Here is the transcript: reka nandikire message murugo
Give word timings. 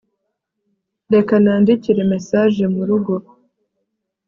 reka 1.13 1.33
nandikire 1.43 2.01
message 2.11 2.61
murugo 2.75 3.13